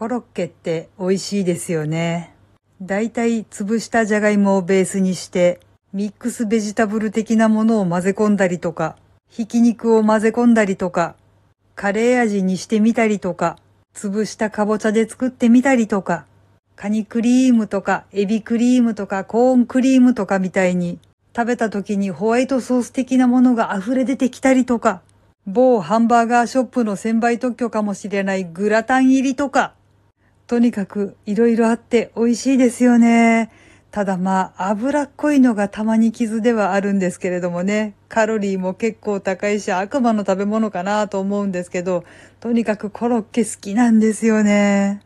[0.00, 2.34] コロッケって美味しいですよね。
[2.80, 5.60] だいたい潰したじゃがいもをベースにして、
[5.92, 8.96] ミックスベジタブル的なものを混ぜ込んだりとか、
[9.28, 11.16] ひき肉を混ぜ込んだりとか、
[11.74, 13.58] カレー味にしてみたりとか、
[13.94, 16.24] 潰したかぼちゃで作ってみたりとか、
[16.76, 20.98] カニクリームとか、エビクリームとか、コーンクリームとかみたいに、
[21.36, 25.02] 食べた時にホワイトソース的なものが溢れ出てきたりとか、
[25.44, 29.74] 某ハンバーガーショップの専売特許かもしれないグラタン入りとか、
[30.50, 33.52] とにかく色々あって美味しいですよね。
[33.92, 42.02] ただまあ、脂っこいのがたまに傷ではあるんですけれどもね、カロリーも結構高いし、悪魔の食べ物かなと思うんですけど、
[42.40, 45.02] とにかくコロッケ好きなんですよね。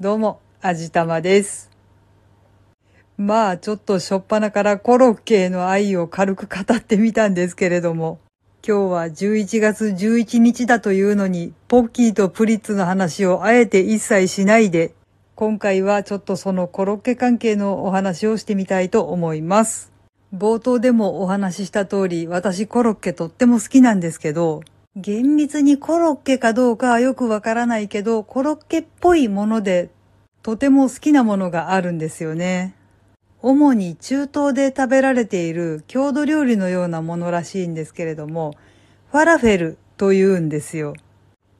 [0.00, 1.70] どうも、あじたまです。
[3.18, 8.18] まあ、ちょっとしょっぱなからコロッケへの愛を軽く語ってみたんですけれども、
[8.66, 14.94] 今日は11月11日だというのに、ポッキーとプリッツの話をあえて一切しないで、
[15.34, 19.92] 今回はちょっとそのコロッケ関係のお話をしてみたいと思います。
[20.34, 24.62] 冒頭でもお話しした通り、私コロッケとっても好きなんですけど、
[24.96, 29.90] 厳密にコロッケかどうかはよくわからないけど、コロッケっぽいもので、
[30.42, 32.74] とても好きなものがあるんですよね。
[33.46, 38.54] 主に中東で食べられている郷土料理のようなものらしいんですけれども、
[39.12, 40.94] ファラフェルと言うんですよ。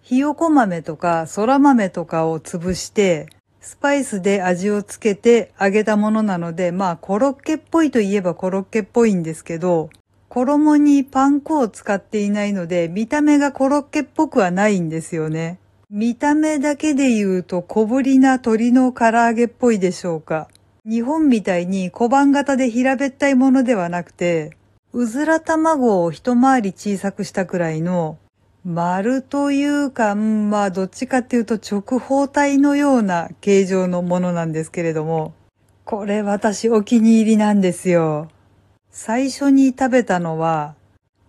[0.01, 3.29] ひよこ豆とか空豆とかを潰して、
[3.61, 9.91] スパイスで味をつけて揚げたものなので、まあコロッケっぽいといえばコロッケっぽいんですけど、
[10.31, 15.59] 衣にパン粉を使っていないので、見た目がコロッケっぽくはないんですよね。
[15.91, 20.49] 見た目だけで言うと小ぶりな鶏の唐揚げっぽいでしょうか。
[20.87, 24.55] 日本みたいに小判型で平べったいものではなくて、
[24.93, 28.19] うずら卵を一回り小さくしたくらいの、
[28.67, 35.33] 丸というか、まあどっちかっていうと直方体のような形状のものなんですけれども、
[35.87, 38.29] これ私お気に入りなんですよ。
[38.91, 40.75] 最初に食べたのは、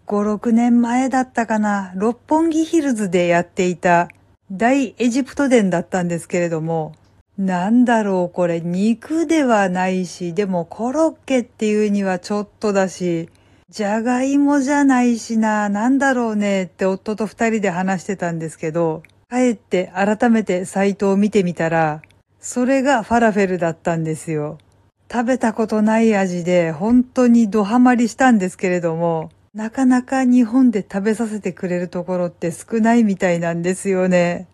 [0.08, 4.10] 5、6年前だったかな、六本木ヒルズでやっていた
[4.52, 6.94] 大エジプト伝だったんですけれども、
[7.38, 13.30] なんだろう、これ、肉ではないし、でもコロッケっていうにはちょっとだし、
[13.70, 22.02] じゃがいもじゃないしな、なんだろうねって夫と二人で話してたんですけど、帰って改めてサイトを見てみたら、
[22.40, 24.60] それがファラフェルだったんですよ。
[25.12, 34.48] 食べたことない味で本当にドハマりしたんですけれども、なかなか日本で食べさせてくれるところって少ないみたいなんですよね。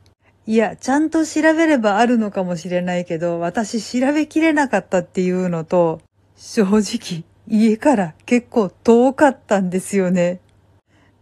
[0.51, 6.01] いや、ちゃんと調べればあるのかもしれないけど、私調べきれなかったっていうのと、
[6.35, 10.41] 正直、家から結構遠かったんですよね。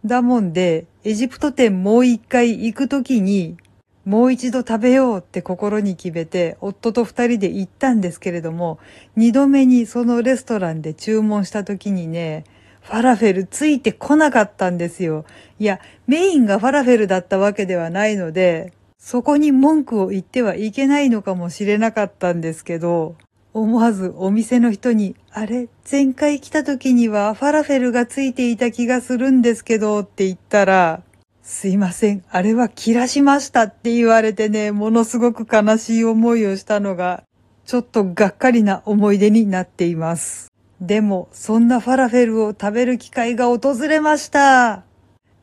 [0.04, 3.56] だもんで、エジプト店もう一回行くときに、
[4.04, 8.80] もう一度食べようって心に決めて、夫と二人で行ったんですけれども、
[9.14, 12.42] 二度目にそのレストランで注文したときにね、
[12.80, 15.24] ファラフェルついてこなかったんですよ。
[15.60, 23.16] いや、メインがファラフェルだったわけではないので、そこに文句を言ってはいけないのかもしれなかったんですけど、
[23.54, 31.02] 思わずお店の人に、あれ、前回来た時にはファラフェルがついていた気がするんですけどって言ったら、
[31.42, 37.24] すいません、あれは切らしましたって言われてね、ものすごく悲しい思いをしたのが、
[37.64, 40.52] ちょっとがっかりな思い出になっています。
[40.80, 44.84] でも、そんなファラフェルを食べる機会が訪れました。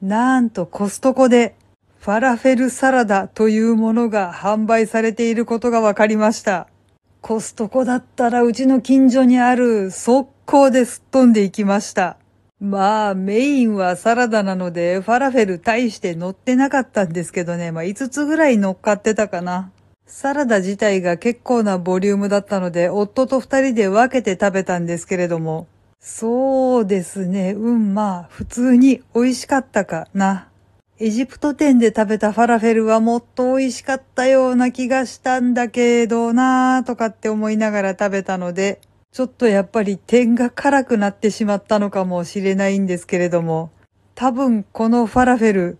[0.02, 1.56] なんとコストコで
[2.00, 6.68] ファラフェルサラダというものが販売されていることが分かりました。
[7.22, 12.18] コストコだったらうちの近所にある速攻ですっ飛んでいきました。
[12.60, 19.72] まあメインはサラダなのでファラフェル大して乗ってなかったんですけどね、まあ5つぐらい乗っかってたかな。
[20.06, 25.68] サラダ自体が結構なボリュームだったので夫と二人で分けて食べたんですけれども、
[26.00, 30.48] そうですね、うんまあ普通に美味しかったかな。
[31.00, 43.70] エジプト店で食べたファラフェルはもっと美味しかったような気がしたんだけどなぁとかって思いながら食べたので、ちょっとやっぱり点が辛くなってしまったのかもしれないんですけれども、
[44.16, 45.78] 多分このファラフェル、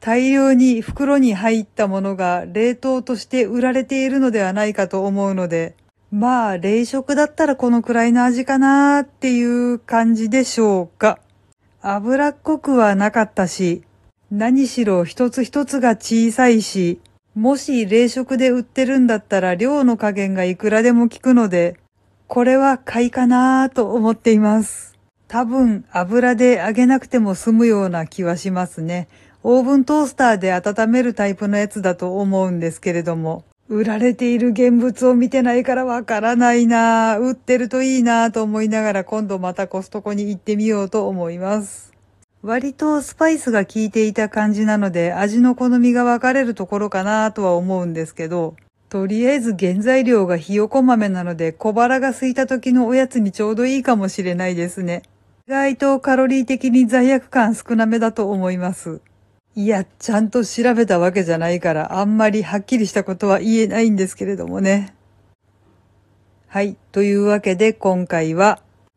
[0.00, 5.74] 大量に袋に入ったものが冷凍として売られているのではないかと思うので、
[6.10, 11.18] まあ冷食だったらこのくらいの味かなーっていう感じでしょうか。
[11.82, 13.82] 脂っこくはなかったし、
[14.36, 16.98] 何しろ一つ一つが小さいし、
[17.36, 21.76] もし冷食で売ってるんだったら量の加減がいくらでも効くので、
[22.26, 24.98] これは買いかなぁと思っています。
[25.28, 29.06] 多分油で揚げなくても済むような気はしますね。
[29.44, 41.93] オーブントースターで温めるタイプのやつだと思うんですけれども、売られている現物を見てないからわからないなぁ売ってるといいなぁと思いながら今度またコストコに行ってみようと思います。
[42.46, 48.54] 割とスパイスが効いていた感じなので味の好みが分かれるところかなとは思うんですけど、
[48.90, 55.04] とりあえず原材料がひよこ豆なので小腹が空いた時のおやつにちょうどいいかもしれないですね。
[55.48, 59.00] 意外とカロリー的に罪悪感少なめだと思います。
[59.54, 64.94] いや、ちゃんと調べたわけじゃないから、あんまりはっきりしたことは言えないんですけれどもね。
[66.48, 66.76] はい。
[66.92, 68.60] というわけで今回は、